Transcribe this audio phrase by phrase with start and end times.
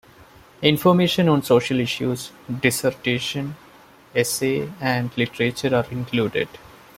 [0.63, 3.55] Information on social issues, dissertation,
[4.15, 6.49] essay and literature are included.